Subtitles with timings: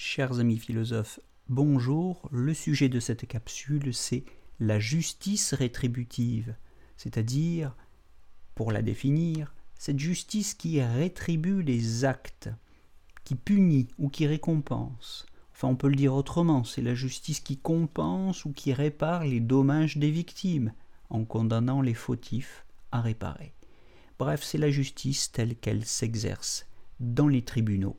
[0.00, 2.28] Chers amis philosophes, bonjour.
[2.30, 4.22] Le sujet de cette capsule, c'est
[4.60, 6.54] la justice rétributive,
[6.96, 7.74] c'est-à-dire,
[8.54, 12.48] pour la définir, cette justice qui rétribue les actes,
[13.24, 15.26] qui punit ou qui récompense.
[15.50, 19.40] Enfin, on peut le dire autrement, c'est la justice qui compense ou qui répare les
[19.40, 20.74] dommages des victimes,
[21.10, 23.52] en condamnant les fautifs à réparer.
[24.20, 26.68] Bref, c'est la justice telle qu'elle s'exerce
[27.00, 27.96] dans les tribunaux.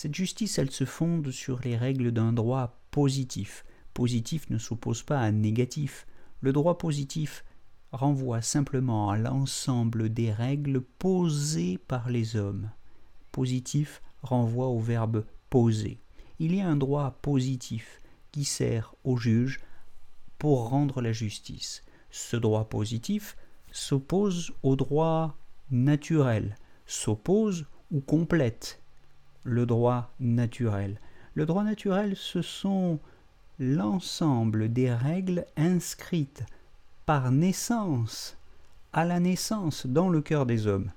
[0.00, 3.64] Cette justice, elle se fonde sur les règles d'un droit positif.
[3.94, 6.06] Positif ne s'oppose pas à négatif.
[6.40, 7.44] Le droit positif
[7.90, 12.70] renvoie simplement à l'ensemble des règles posées par les hommes.
[13.32, 15.98] Positif renvoie au verbe poser.
[16.38, 17.98] Il y a un droit positif
[18.30, 19.58] qui sert au juge
[20.38, 21.82] pour rendre la justice.
[22.12, 23.36] Ce droit positif
[23.72, 25.36] s'oppose au droit
[25.72, 26.54] naturel,
[26.86, 28.80] s'oppose ou complète
[29.44, 31.00] le droit naturel.
[31.34, 32.98] Le droit naturel, ce sont
[33.58, 36.44] l'ensemble des règles inscrites
[37.06, 38.36] par naissance,
[38.92, 40.90] à la naissance, dans le cœur des hommes.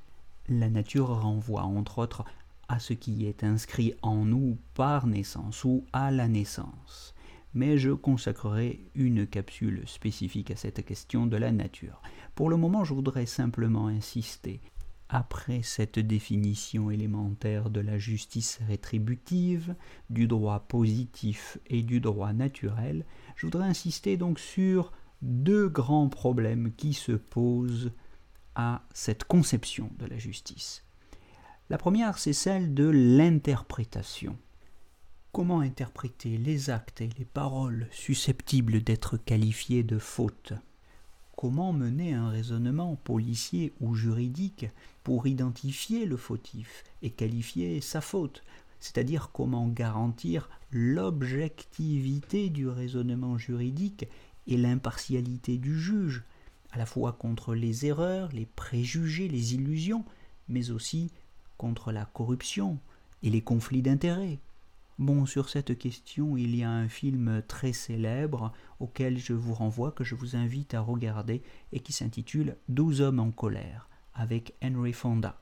[0.50, 2.25] La nature renvoie, entre autres,
[2.67, 7.14] à ce qui est inscrit en nous par naissance ou à la naissance.
[7.53, 12.02] Mais je consacrerai une capsule spécifique à cette question de la nature.
[12.34, 14.62] Pour le moment, je voudrais simplement insister
[15.12, 19.76] après cette définition élémentaire de la justice rétributive,
[20.09, 26.72] du droit positif et du droit naturel, je voudrais insister donc sur deux grands problèmes
[26.78, 27.91] qui se posent
[28.56, 30.85] à cette conception de la justice.
[31.69, 34.38] La première, c'est celle de l'interprétation.
[35.34, 40.53] Comment interpréter les actes et les paroles susceptibles d'être qualifiés de fautes?
[41.36, 44.68] Comment mener un raisonnement policier ou juridique
[45.03, 48.44] pour identifier le fautif et qualifier sa faute,
[48.80, 54.08] c'est-à-dire comment garantir l'objectivité du raisonnement juridique
[54.47, 56.24] et l'impartialité du juge,
[56.72, 60.06] à la fois contre les erreurs, les préjugés, les illusions,
[60.47, 61.12] mais aussi
[61.58, 62.80] contre la corruption
[63.24, 64.40] et les conflits d'intérêts?
[65.01, 69.91] Bon, sur cette question, il y a un film très célèbre auquel je vous renvoie,
[69.91, 71.41] que je vous invite à regarder
[71.72, 75.41] et qui s'intitule Douze hommes en colère avec Henry Fonda.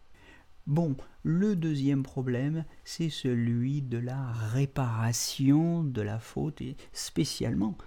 [0.65, 7.77] Bon, le deuxième problème, c'est celui de la réparation de la faute et spécialement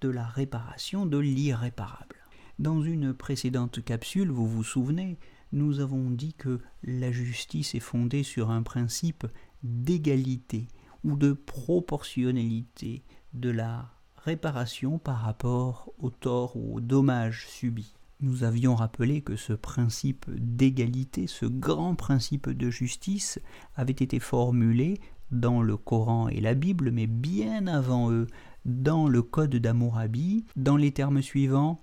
[0.00, 2.16] de la réparation de l'irréparable.
[2.58, 5.16] Dans une précédente capsule, vous vous souvenez,
[5.52, 9.28] nous avons dit que la justice est fondée sur un principe
[9.62, 10.66] d'égalité
[11.04, 13.02] ou de proportionnalité
[13.32, 17.94] de la réparation par rapport au tort ou au dommage subi.
[18.20, 23.38] Nous avions rappelé que ce principe d'égalité, ce grand principe de justice,
[23.76, 25.00] avait été formulé
[25.30, 28.26] dans le Coran et la Bible, mais bien avant eux,
[28.66, 31.80] dans le Code d'Amourabi, dans les termes suivants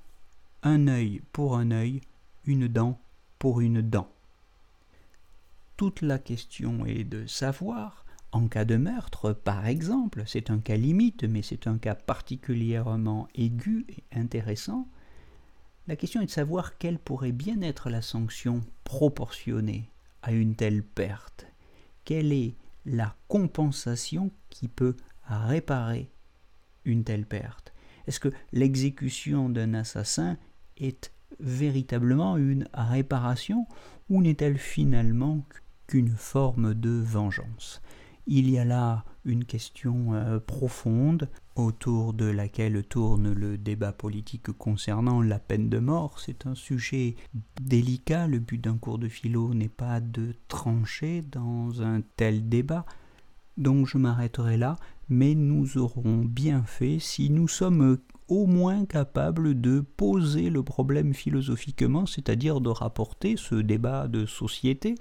[0.64, 2.02] un œil pour un œil,
[2.46, 3.00] une dent
[3.40, 4.10] pour une dent.
[5.76, 10.78] Toute la question est de savoir en cas de meurtre, par exemple, c'est un cas
[10.78, 14.88] limite, mais c'est un cas particulièrement aigu et intéressant,
[15.88, 19.90] la question est de savoir quelle pourrait bien être la sanction proportionnée
[20.22, 21.48] à une telle perte.
[22.04, 22.56] Quelle est
[22.86, 26.12] la compensation qui peut réparer
[26.84, 27.74] une telle perte?
[28.06, 30.38] Est-ce que l'exécution d'un assassin
[30.78, 33.66] est véritablement une réparation
[34.10, 35.46] ou n'est-elle finalement
[35.88, 37.82] qu'une forme de vengeance?
[38.28, 44.52] Il y a là une question euh, profonde autour de laquelle tourne le débat politique
[44.52, 46.20] concernant la peine de mort.
[46.20, 47.16] C'est un sujet
[47.62, 48.28] délicat.
[48.28, 52.86] Le but d'un cours de philo n'est pas de trancher dans un tel débat.
[53.58, 54.76] Donc je m'arrêterai là,
[55.10, 57.98] mais nous aurons bien fait si nous sommes
[58.28, 64.96] au moins capables de poser le problème philosophiquement, c'est-à-dire de rapporter ce débat de société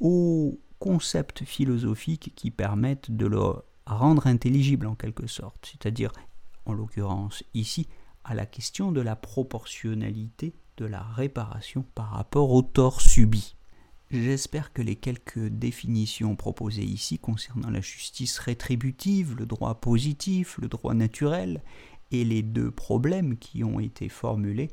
[0.00, 3.40] au concepts philosophiques qui permettent de le
[3.86, 6.12] rendre intelligible en quelque sorte, c'est-à-dire
[6.66, 7.88] en l'occurrence ici
[8.22, 13.56] à la question de la proportionnalité de la réparation par rapport au tort subi.
[14.10, 20.68] J'espère que les quelques définitions proposées ici concernant la justice rétributive, le droit positif, le
[20.68, 21.62] droit naturel
[22.10, 24.70] et les deux problèmes qui ont été formulés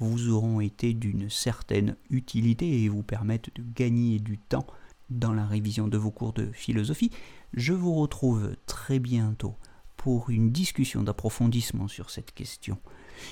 [0.00, 4.66] vous auront été d'une certaine utilité et vous permettent de gagner du temps
[5.10, 7.10] dans la révision de vos cours de philosophie.
[7.54, 9.56] Je vous retrouve très bientôt
[9.96, 12.78] pour une discussion d'approfondissement sur cette question,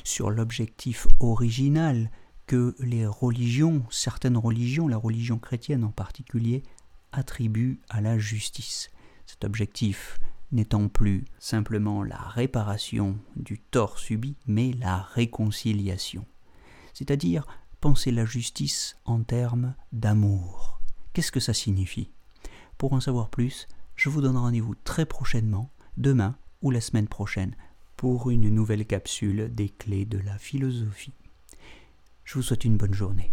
[0.02, 2.10] sur l'objectif original
[2.46, 6.62] que les religions, certaines religions, la religion chrétienne en particulier,
[7.12, 8.90] attribuent à la justice.
[9.26, 10.18] Cet objectif
[10.52, 16.26] n'étant plus simplement la réparation du tort subi, mais la réconciliation.
[16.92, 17.46] C'est-à-dire
[17.80, 20.80] penser la justice en termes d'amour.
[21.14, 22.10] Qu'est-ce que ça signifie?
[22.76, 27.54] Pour en savoir plus, je vous donne rendez-vous très prochainement, demain ou la semaine prochaine,
[27.96, 31.14] pour une nouvelle capsule des clés de la philosophie.
[32.24, 33.32] Je vous souhaite une bonne journée.